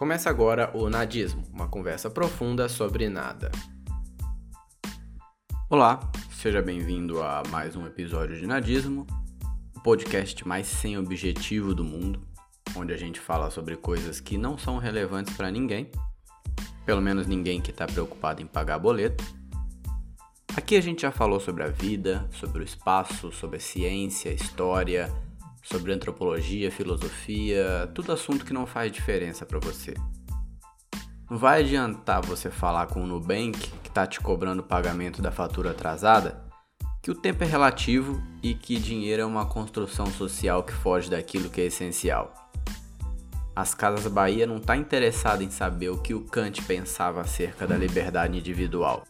[0.00, 3.52] Começa agora o Nadismo, uma conversa profunda sobre nada.
[5.68, 6.00] Olá,
[6.32, 9.06] seja bem-vindo a mais um episódio de Nadismo,
[9.76, 12.26] o podcast mais sem objetivo do mundo,
[12.74, 15.90] onde a gente fala sobre coisas que não são relevantes para ninguém,
[16.86, 19.22] pelo menos ninguém que está preocupado em pagar boleto.
[20.56, 25.12] Aqui a gente já falou sobre a vida, sobre o espaço, sobre a ciência, história,
[25.62, 29.94] sobre antropologia, filosofia, tudo assunto que não faz diferença para você.
[31.30, 35.30] Não vai adiantar você falar com o Nubank, que está te cobrando o pagamento da
[35.30, 36.44] fatura atrasada,
[37.02, 41.48] que o tempo é relativo e que dinheiro é uma construção social que foge daquilo
[41.48, 42.34] que é essencial.
[43.54, 47.76] As Casas Bahia não está interessada em saber o que o Kant pensava acerca da
[47.76, 49.04] liberdade individual.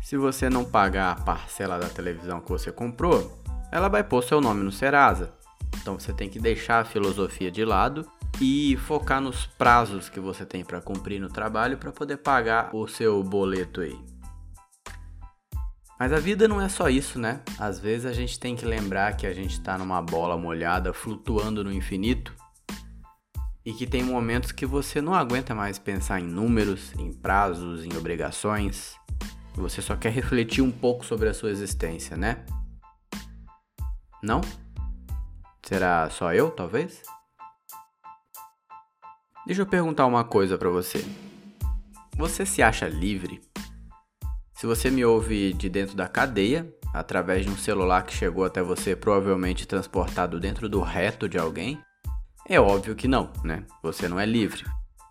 [0.00, 4.40] Se você não pagar a parcela da televisão que você comprou, ela vai pôr seu
[4.40, 5.32] nome no Serasa.
[5.80, 8.06] Então você tem que deixar a filosofia de lado
[8.40, 12.86] e focar nos prazos que você tem para cumprir no trabalho para poder pagar o
[12.86, 13.98] seu boleto aí.
[15.98, 17.40] Mas a vida não é só isso, né?
[17.58, 21.62] Às vezes a gente tem que lembrar que a gente está numa bola molhada flutuando
[21.62, 22.34] no infinito
[23.64, 27.96] e que tem momentos que você não aguenta mais pensar em números, em prazos, em
[27.96, 28.96] obrigações.
[29.54, 32.44] Você só quer refletir um pouco sobre a sua existência, né?
[34.20, 34.40] Não?
[35.64, 37.02] Será só eu, talvez?
[39.46, 41.04] Deixa eu perguntar uma coisa para você.
[42.16, 43.40] Você se acha livre?
[44.54, 48.62] Se você me ouve de dentro da cadeia, através de um celular que chegou até
[48.62, 51.80] você provavelmente transportado dentro do reto de alguém,
[52.48, 53.64] é óbvio que não, né?
[53.82, 54.64] Você não é livre.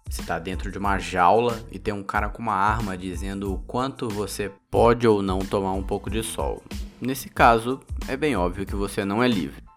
[0.10, 3.60] Você está dentro de uma jaula e tem um cara com uma arma dizendo o
[3.60, 6.62] quanto você pode ou não tomar um pouco de sol.
[7.00, 9.71] Nesse caso, é bem óbvio que você não é livre.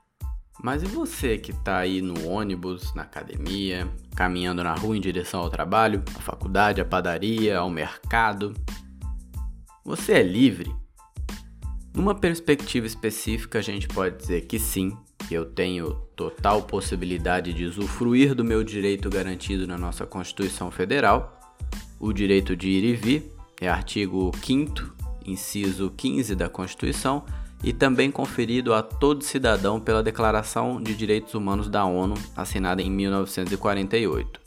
[0.65, 5.41] Mas e você que está aí no ônibus, na academia, caminhando na rua em direção
[5.41, 8.55] ao trabalho, à faculdade, à padaria, ao mercado?
[9.85, 10.75] Você é livre?
[11.93, 14.97] Numa perspectiva específica, a gente pode dizer que sim,
[15.31, 21.39] eu tenho total possibilidade de usufruir do meu direito garantido na nossa Constituição Federal.
[22.01, 24.95] O direito de ir e vir é artigo 5,
[25.27, 27.23] inciso 15 da Constituição
[27.65, 32.91] e também conferido a todo cidadão pela Declaração de Direitos Humanos da ONU, assinada em
[32.91, 34.41] 1948.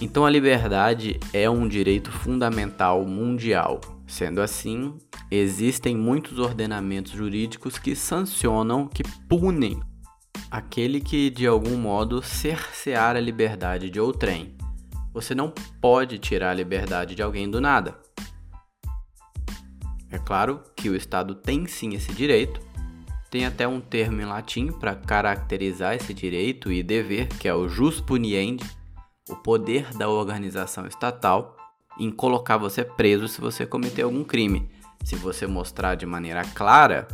[0.00, 3.80] Então a liberdade é um direito fundamental mundial.
[4.06, 4.94] Sendo assim,
[5.30, 9.80] existem muitos ordenamentos jurídicos que sancionam, que punem
[10.50, 14.54] aquele que de algum modo cercear a liberdade de outrem.
[15.12, 17.98] Você não pode tirar a liberdade de alguém do nada.
[20.10, 22.60] É claro que o Estado tem sim esse direito,
[23.30, 27.68] tem até um termo em latim para caracterizar esse direito e dever, que é o
[27.68, 28.64] jus puniendi,
[29.28, 31.54] o poder da organização estatal
[31.98, 34.70] em colocar você preso se você cometer algum crime.
[35.04, 37.06] Se você mostrar de maneira clara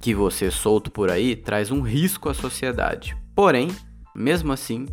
[0.00, 3.16] que você solto por aí traz um risco à sociedade.
[3.34, 3.68] Porém,
[4.14, 4.86] mesmo assim,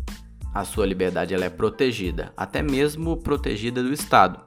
[0.54, 4.40] a sua liberdade ela é protegida, até mesmo protegida do Estado,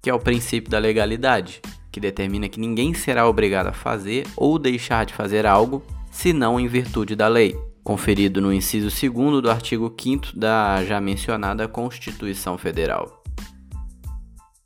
[0.00, 1.60] que é o princípio da legalidade
[1.94, 6.66] que determina que ninguém será obrigado a fazer ou deixar de fazer algo, senão em
[6.66, 13.22] virtude da lei, conferido no inciso 2 do artigo 5 da já mencionada Constituição Federal.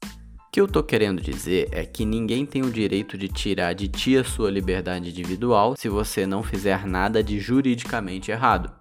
[0.03, 3.89] O que eu estou querendo dizer é que ninguém tem o direito de tirar de
[3.89, 8.73] ti a sua liberdade individual se você não fizer nada de juridicamente errado.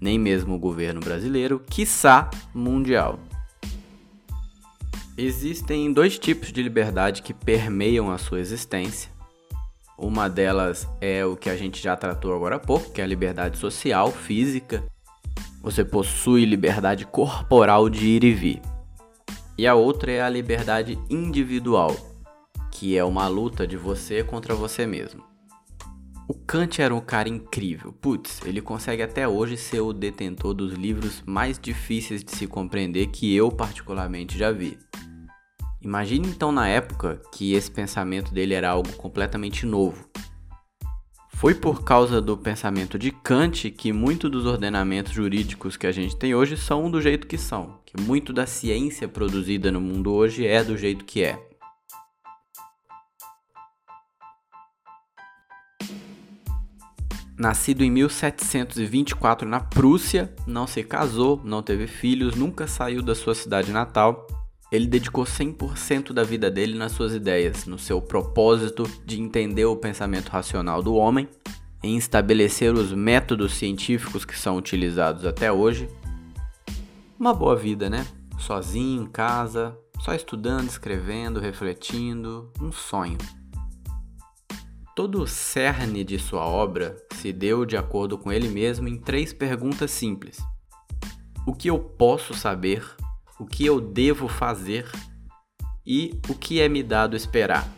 [0.00, 3.18] Nem mesmo o governo brasileiro, quiçá mundial.
[5.16, 9.08] Existem dois tipos de liberdade que permeiam a sua existência.
[9.96, 13.06] Uma delas é o que a gente já tratou agora há pouco, que é a
[13.06, 14.82] liberdade social, física.
[15.62, 18.62] Você possui liberdade corporal de ir e vir.
[19.56, 21.94] E a outra é a liberdade individual,
[22.72, 25.22] que é uma luta de você contra você mesmo.
[26.26, 27.92] O Kant era um cara incrível.
[27.92, 33.08] Putz, ele consegue até hoje ser o detentor dos livros mais difíceis de se compreender
[33.08, 34.78] que eu particularmente já vi.
[35.82, 40.08] Imagine então na época que esse pensamento dele era algo completamente novo.
[41.28, 46.16] Foi por causa do pensamento de Kant que muito dos ordenamentos jurídicos que a gente
[46.16, 50.46] tem hoje são do jeito que são, que muito da ciência produzida no mundo hoje
[50.46, 51.38] é do jeito que é.
[57.38, 63.34] Nascido em 1724 na Prússia, não se casou, não teve filhos, nunca saiu da sua
[63.34, 64.26] cidade natal
[64.74, 69.76] ele dedicou 100% da vida dele nas suas ideias, no seu propósito de entender o
[69.76, 71.28] pensamento racional do homem,
[71.80, 75.88] em estabelecer os métodos científicos que são utilizados até hoje.
[77.16, 78.04] uma boa vida, né?
[78.36, 83.16] Sozinho, em casa, só estudando, escrevendo, refletindo, um sonho.
[84.94, 89.32] Todo o cerne de sua obra se deu, de acordo com ele mesmo, em três
[89.32, 90.38] perguntas simples:
[91.44, 92.84] O que eu posso saber?
[93.38, 94.88] O que eu devo fazer?
[95.84, 97.68] E o que é me dado esperar?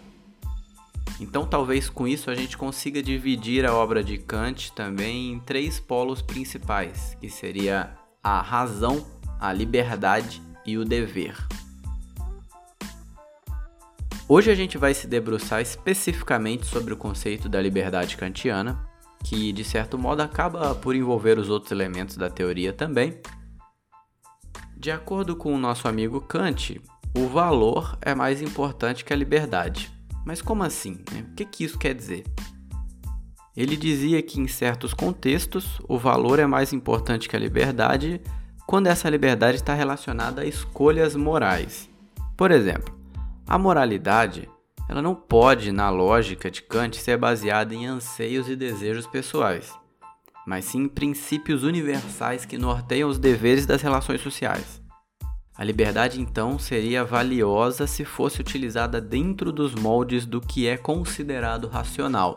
[1.18, 5.80] Então, talvez com isso a gente consiga dividir a obra de Kant também em três
[5.80, 9.06] polos principais, que seria a razão,
[9.40, 11.34] a liberdade e o dever.
[14.28, 18.84] Hoje a gente vai se debruçar especificamente sobre o conceito da liberdade kantiana,
[19.22, 23.20] que de certo modo acaba por envolver os outros elementos da teoria também.
[24.76, 26.80] De acordo com o nosso amigo Kant,
[27.16, 29.92] o valor é mais importante que a liberdade.
[30.24, 30.98] Mas como assim?
[31.12, 31.24] Né?
[31.30, 32.24] O que, que isso quer dizer?
[33.56, 38.20] Ele dizia que em certos contextos o valor é mais importante que a liberdade
[38.66, 41.88] quando essa liberdade está relacionada a escolhas morais.
[42.36, 42.92] Por exemplo,
[43.48, 44.48] a moralidade
[44.88, 49.74] ela não pode, na lógica de Kant, ser baseada em anseios e desejos pessoais,
[50.46, 54.80] mas sim em princípios universais que norteiam os deveres das relações sociais.
[55.58, 61.66] A liberdade, então, seria valiosa se fosse utilizada dentro dos moldes do que é considerado
[61.66, 62.36] racional.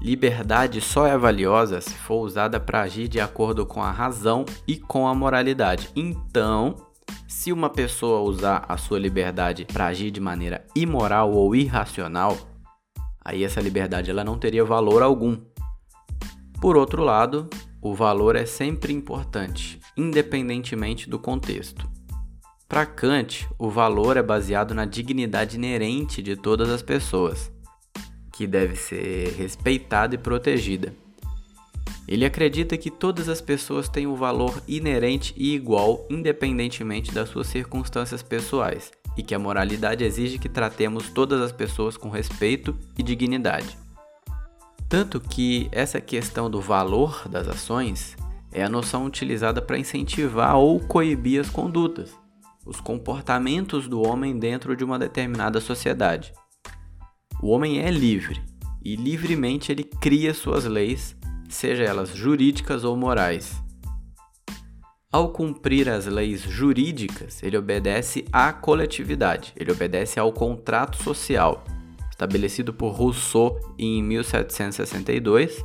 [0.00, 4.76] Liberdade só é valiosa se for usada para agir de acordo com a razão e
[4.76, 5.88] com a moralidade.
[5.96, 6.76] Então,
[7.34, 12.38] se uma pessoa usar a sua liberdade para agir de maneira imoral ou irracional,
[13.22, 15.36] aí essa liberdade ela não teria valor algum.
[16.60, 17.50] Por outro lado,
[17.82, 21.90] o valor é sempre importante, independentemente do contexto.
[22.68, 27.52] Para Kant, o valor é baseado na dignidade inerente de todas as pessoas,
[28.32, 30.94] que deve ser respeitada e protegida.
[32.06, 37.46] Ele acredita que todas as pessoas têm um valor inerente e igual, independentemente das suas
[37.46, 43.02] circunstâncias pessoais, e que a moralidade exige que tratemos todas as pessoas com respeito e
[43.02, 43.78] dignidade.
[44.88, 48.16] Tanto que essa questão do valor das ações
[48.52, 52.12] é a noção utilizada para incentivar ou coibir as condutas
[52.66, 56.32] os comportamentos do homem dentro de uma determinada sociedade.
[57.42, 58.40] O homem é livre
[58.82, 61.16] e livremente ele cria suas leis,
[61.54, 63.62] seja elas jurídicas ou morais.
[65.10, 71.64] Ao cumprir as leis jurídicas, ele obedece à coletividade, ele obedece ao contrato social,
[72.10, 75.64] estabelecido por Rousseau em 1762.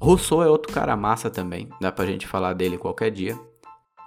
[0.00, 3.36] Rousseau é outro cara massa também, dá pra gente falar dele qualquer dia.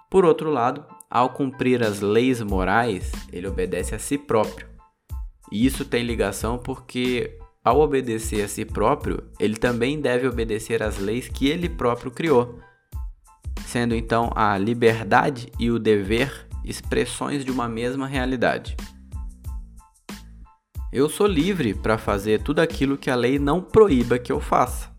[0.09, 4.67] Por outro lado, ao cumprir as leis morais, ele obedece a si próprio.
[5.51, 10.97] E isso tem ligação porque, ao obedecer a si próprio, ele também deve obedecer às
[10.97, 12.59] leis que ele próprio criou,
[13.65, 18.75] sendo então a liberdade e o dever expressões de uma mesma realidade.
[20.91, 24.91] Eu sou livre para fazer tudo aquilo que a lei não proíba que eu faça.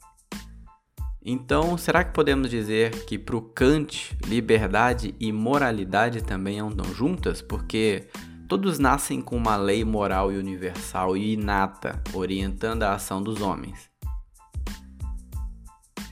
[1.25, 7.41] Então, será que podemos dizer que para o Kant, liberdade e moralidade também andam juntas?
[7.41, 8.09] Porque
[8.55, 13.91] todos nascem com uma lei moral e universal e inata orientando a ação dos homens.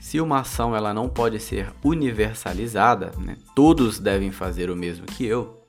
[0.01, 5.25] Se uma ação ela não pode ser universalizada, né, todos devem fazer o mesmo que
[5.25, 5.65] eu,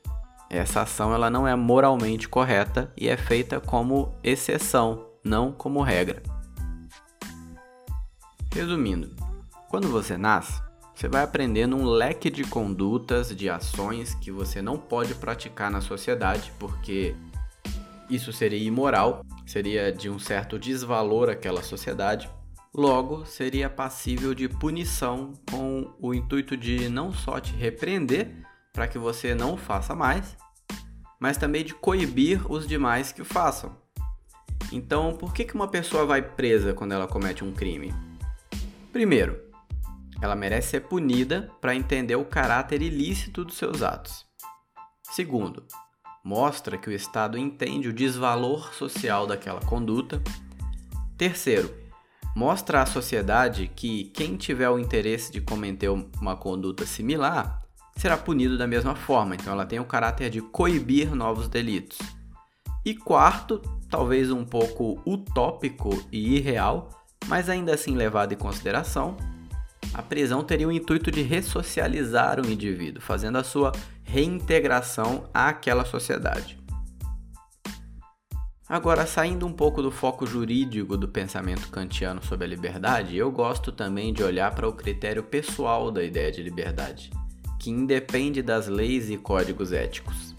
[0.51, 6.25] essa ação ela não é moralmente correta e é feita como exceção, não como regra.
[8.53, 9.15] Resumindo,
[9.69, 10.61] quando você nasce,
[10.95, 15.81] você vai aprendendo um leque de condutas, de ações que você não pode praticar na
[15.81, 17.15] sociedade, porque
[18.09, 22.31] isso seria imoral, seria de um certo desvalor àquela sociedade.
[22.73, 28.99] Logo, seria passível de punição com o intuito de não só te repreender para que
[28.99, 30.37] você não faça mais,
[31.19, 33.77] mas também de coibir os demais que o façam.
[34.73, 37.95] Então, por que, uma pessoa vai presa quando ela comete um crime?
[38.93, 39.41] Primeiro,
[40.25, 44.25] ela merece ser punida para entender o caráter ilícito dos seus atos.
[45.11, 45.65] Segundo,
[46.25, 50.23] mostra que o Estado entende o desvalor social daquela conduta.
[51.19, 51.73] Terceiro,
[52.35, 57.63] mostra à sociedade que quem tiver o interesse de cometer uma conduta similar
[57.97, 61.99] será punido da mesma forma, então ela tem o caráter de coibir novos delitos.
[62.85, 66.89] E quarto, talvez um pouco utópico e irreal,
[67.27, 69.17] mas ainda assim levado em consideração,
[69.95, 73.71] a prisão teria o intuito de ressocializar o indivíduo, fazendo a sua
[74.03, 76.59] reintegração àquela sociedade.
[78.69, 83.71] Agora, saindo um pouco do foco jurídico do pensamento kantiano sobre a liberdade, eu gosto
[83.71, 87.11] também de olhar para o critério pessoal da ideia de liberdade,
[87.61, 90.35] que independe das leis e códigos éticos,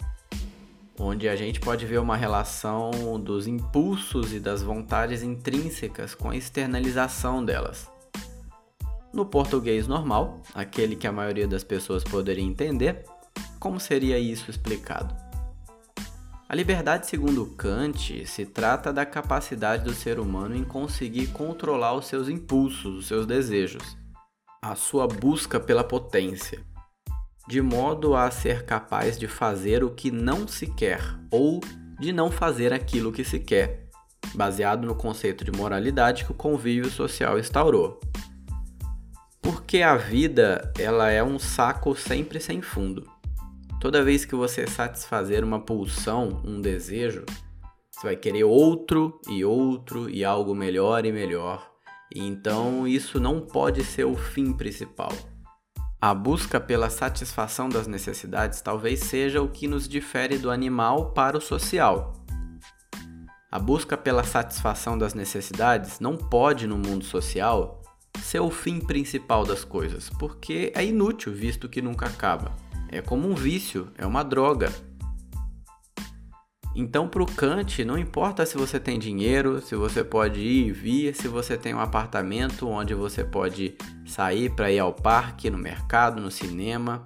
[0.98, 6.36] onde a gente pode ver uma relação dos impulsos e das vontades intrínsecas com a
[6.36, 7.95] externalização delas.
[9.16, 13.02] No português normal, aquele que a maioria das pessoas poderia entender,
[13.58, 15.16] como seria isso explicado?
[16.46, 22.04] A liberdade, segundo Kant, se trata da capacidade do ser humano em conseguir controlar os
[22.04, 23.96] seus impulsos, os seus desejos,
[24.62, 26.62] a sua busca pela potência,
[27.48, 31.60] de modo a ser capaz de fazer o que não se quer ou
[31.98, 33.88] de não fazer aquilo que se quer,
[34.34, 37.98] baseado no conceito de moralidade que o convívio social instaurou.
[39.46, 43.08] Porque a vida, ela é um saco sempre sem fundo.
[43.80, 47.24] Toda vez que você satisfazer uma pulsão, um desejo,
[47.88, 51.64] você vai querer outro e outro e algo melhor e melhor.
[52.12, 55.12] Então isso não pode ser o fim principal.
[56.00, 61.38] A busca pela satisfação das necessidades talvez seja o que nos difere do animal para
[61.38, 62.14] o social.
[63.48, 67.80] A busca pela satisfação das necessidades não pode, no mundo social,
[68.22, 72.54] ser o fim principal das coisas, porque é inútil visto que nunca acaba.
[72.88, 74.72] É como um vício, é uma droga.
[76.74, 80.72] Então, para o Kant, não importa se você tem dinheiro, se você pode ir e
[80.72, 85.56] vir, se você tem um apartamento onde você pode sair para ir ao parque, no
[85.56, 87.02] mercado, no cinema.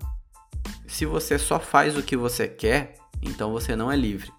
[0.88, 4.32] Se você só faz o que você quer, então você não é livre.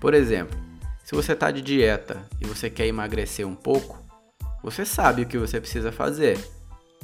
[0.00, 0.56] Por exemplo,
[1.02, 4.05] se você está de dieta e você quer emagrecer um pouco,
[4.66, 6.44] você sabe o que você precisa fazer.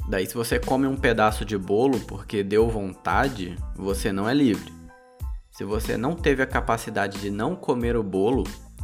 [0.09, 4.69] Daí, se você come um pedaço de bolo porque deu vontade, você não é livre.
[5.49, 8.43] Se você não teve a capacidade de não comer o bolo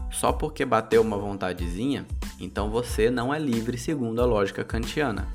[0.10, 2.08] só porque bateu uma vontadezinha,
[2.40, 5.28] então você não é livre segundo a lógica kantiana.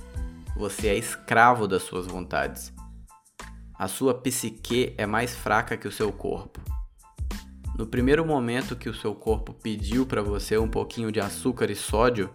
[0.57, 2.73] Você é escravo das suas vontades.
[3.79, 6.63] A sua psique é mais fraca que o seu corpo.
[7.77, 11.77] No primeiro momento que o seu corpo pediu para você um pouquinho de açúcar e
[11.77, 12.31] sódio,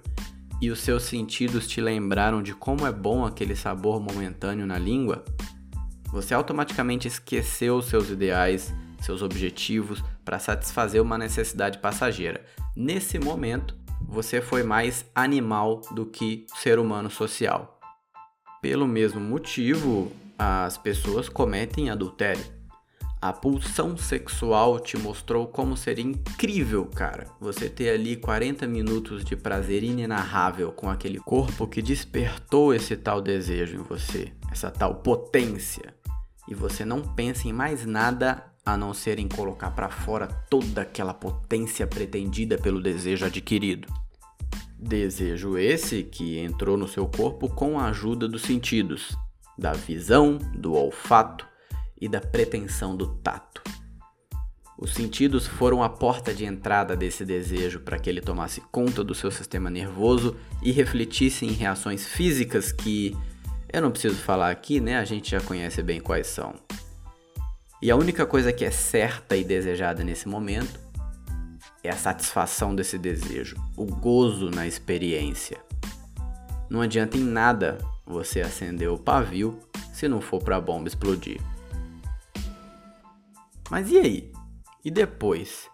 [0.62, 5.24] e os seus sentidos te lembraram de como é bom aquele sabor momentâneo na língua,
[6.12, 12.44] você automaticamente esqueceu os seus ideais, seus objetivos para satisfazer uma necessidade passageira.
[12.76, 17.80] Nesse momento, você foi mais animal do que ser humano social.
[18.62, 22.59] Pelo mesmo motivo, as pessoas cometem adultério.
[23.22, 29.36] A pulsão sexual te mostrou como seria incrível, cara, você ter ali 40 minutos de
[29.36, 35.94] prazer inenarrável com aquele corpo que despertou esse tal desejo em você, essa tal potência.
[36.48, 40.84] E você não pensa em mais nada a não ser em colocar para fora toda
[40.84, 43.94] aquela potência pretendida pelo desejo adquirido.
[44.78, 49.14] Desejo esse que entrou no seu corpo com a ajuda dos sentidos,
[49.58, 51.49] da visão, do olfato,
[52.00, 53.62] e da pretensão do tato.
[54.78, 59.14] Os sentidos foram a porta de entrada desse desejo para que ele tomasse conta do
[59.14, 63.16] seu sistema nervoso e refletisse em reações físicas que
[63.72, 64.98] eu não preciso falar aqui, né?
[64.98, 66.56] A gente já conhece bem quais são.
[67.82, 70.80] E a única coisa que é certa e desejada nesse momento
[71.84, 75.58] é a satisfação desse desejo, o gozo na experiência.
[76.70, 79.60] Não adianta em nada você acender o pavio
[79.94, 81.40] se não for para a bomba explodir.
[83.70, 84.32] Mas e aí?
[84.84, 85.70] E depois?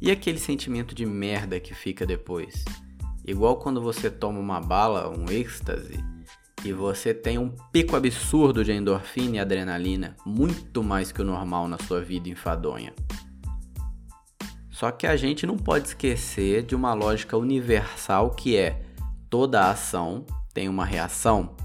[0.00, 2.64] E aquele sentimento de merda que fica depois?
[3.24, 6.02] Igual quando você toma uma bala, um êxtase,
[6.64, 11.68] e você tem um pico absurdo de endorfina e adrenalina, muito mais que o normal
[11.68, 12.92] na sua vida enfadonha.
[14.70, 18.84] Só que a gente não pode esquecer de uma lógica universal que é
[19.28, 20.24] toda ação
[20.54, 21.56] tem uma reação.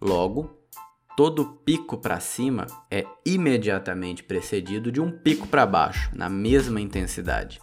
[0.00, 0.61] Logo,
[1.16, 7.60] todo pico para cima é imediatamente precedido de um pico para baixo, na mesma intensidade,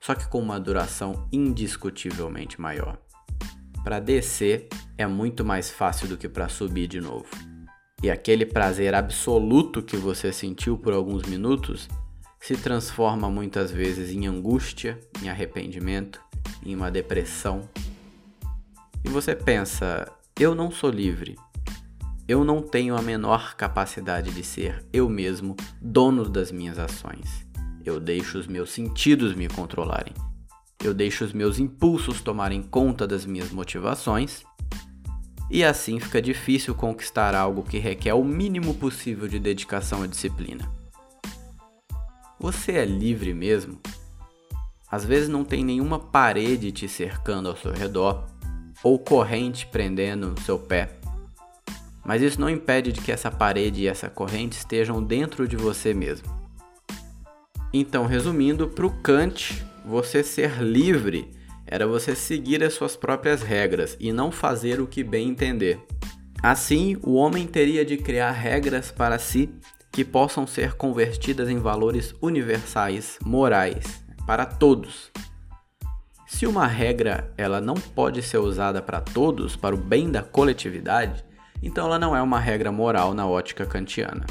[0.00, 2.98] só que com uma duração indiscutivelmente maior.
[3.84, 7.28] Para descer é muito mais fácil do que para subir de novo.
[8.02, 11.88] E aquele prazer absoluto que você sentiu por alguns minutos
[12.40, 16.20] se transforma muitas vezes em angústia, em arrependimento,
[16.64, 17.68] em uma depressão.
[19.04, 21.36] E você pensa: eu não sou livre,
[22.32, 27.46] eu não tenho a menor capacidade de ser eu mesmo dono das minhas ações.
[27.84, 30.14] Eu deixo os meus sentidos me controlarem.
[30.82, 34.44] Eu deixo os meus impulsos tomarem conta das minhas motivações.
[35.50, 40.66] E assim fica difícil conquistar algo que requer o mínimo possível de dedicação e disciplina.
[42.40, 43.78] Você é livre mesmo?
[44.90, 48.24] Às vezes não tem nenhuma parede te cercando ao seu redor
[48.82, 51.01] ou corrente prendendo seu pé
[52.04, 55.94] Mas isso não impede de que essa parede e essa corrente estejam dentro de você
[55.94, 56.26] mesmo.
[57.72, 61.30] Então, resumindo, para o Kant, você ser livre
[61.66, 65.80] era você seguir as suas próprias regras e não fazer o que bem entender.
[66.42, 69.48] Assim, o homem teria de criar regras para si
[69.90, 75.10] que possam ser convertidas em valores universais, morais, para todos.
[76.26, 81.24] Se uma regra ela não pode ser usada para todos, para o bem da coletividade,
[81.62, 84.26] então ela não é uma regra moral na ótica kantiana.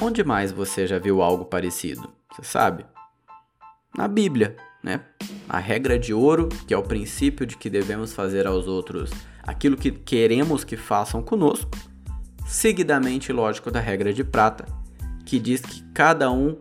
[0.00, 2.12] Onde mais você já viu algo parecido?
[2.32, 2.84] Você sabe?
[3.96, 5.02] Na Bíblia, né?
[5.48, 9.10] A regra de ouro, que é o princípio de que devemos fazer aos outros
[9.42, 11.70] aquilo que queremos que façam conosco,
[12.46, 14.64] seguidamente lógico da regra de prata,
[15.24, 16.56] que diz que cada um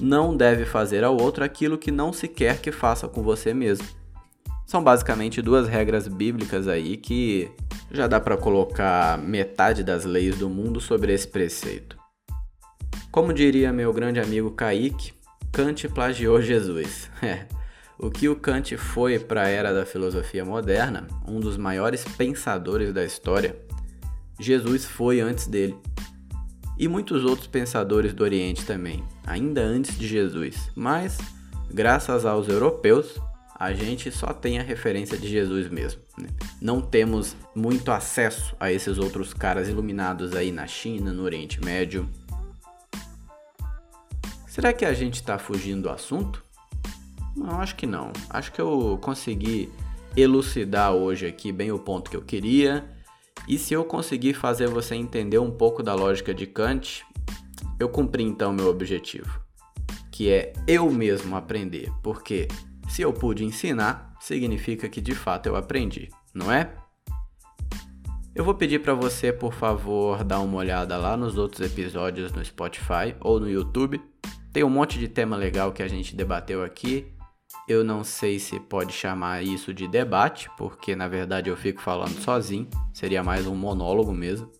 [0.00, 3.86] não deve fazer ao outro aquilo que não se quer que faça com você mesmo.
[4.66, 7.50] São basicamente duas regras bíblicas aí que
[7.90, 11.96] já dá para colocar metade das leis do mundo sobre esse preceito.
[13.10, 15.12] Como diria meu grande amigo Kaique,
[15.52, 17.10] Kant plagiou Jesus.
[17.22, 17.46] É.
[17.98, 22.92] O que o Kant foi para a era da filosofia moderna, um dos maiores pensadores
[22.92, 23.56] da história,
[24.38, 25.76] Jesus foi antes dele.
[26.78, 30.70] E muitos outros pensadores do Oriente também, ainda antes de Jesus.
[30.74, 31.16] Mas,
[31.70, 33.18] graças aos europeus,
[33.58, 36.02] a gente só tem a referência de Jesus mesmo.
[36.18, 36.28] Né?
[36.60, 42.08] Não temos muito acesso a esses outros caras iluminados aí na China, no Oriente Médio.
[44.46, 46.44] Será que a gente está fugindo do assunto?
[47.34, 48.12] Não, acho que não.
[48.28, 49.70] Acho que eu consegui
[50.16, 52.84] elucidar hoje aqui bem o ponto que eu queria.
[53.48, 57.04] E se eu conseguir fazer você entender um pouco da lógica de Kant,
[57.78, 59.40] eu cumpri então meu objetivo,
[60.10, 62.48] que é eu mesmo aprender, porque
[62.88, 66.72] se eu pude ensinar, significa que de fato eu aprendi, não é?
[68.34, 72.44] Eu vou pedir para você, por favor, dar uma olhada lá nos outros episódios no
[72.44, 74.00] Spotify ou no YouTube.
[74.52, 77.16] Tem um monte de tema legal que a gente debateu aqui
[77.68, 82.20] eu não sei se pode chamar isso de debate, porque na verdade eu fico falando
[82.20, 84.50] sozinho, seria mais um monólogo mesmo.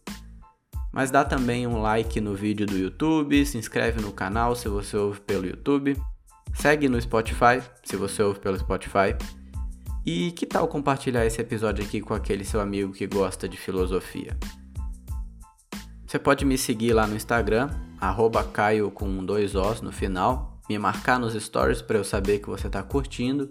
[0.93, 4.97] Mas dá também um like no vídeo do YouTube, se inscreve no canal se você
[4.97, 5.97] ouve pelo YouTube,
[6.57, 9.15] segue no Spotify se você ouve pelo Spotify.
[10.05, 14.37] E que tal compartilhar esse episódio aqui com aquele seu amigo que gosta de filosofia?
[16.07, 20.79] Você pode me seguir lá no Instagram, arroba Caio com dois Os no final, me
[20.79, 23.51] marcar nos stories para eu saber que você está curtindo.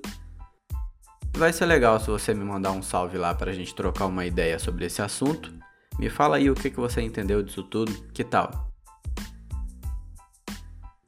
[1.36, 4.26] Vai ser legal se você me mandar um salve lá para a gente trocar uma
[4.26, 5.54] ideia sobre esse assunto.
[6.00, 8.65] Me fala aí o que, que você entendeu disso tudo, que tal?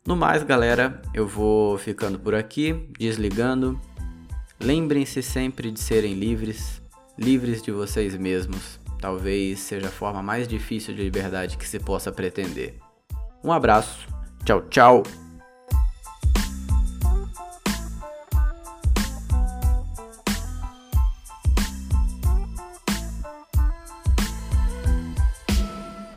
[0.08, 3.78] No mais, galera, eu vou ficando por aqui, desligando.
[4.58, 6.82] Lembrem-se sempre de serem livres,
[7.20, 8.80] livres de vocês mesmos.
[9.02, 12.76] Talvez seja a forma mais difícil de liberdade que se possa pretender.
[13.44, 14.08] Um abraço,
[14.46, 15.04] tchau, tchau!